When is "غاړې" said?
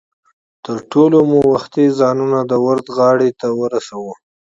2.97-3.29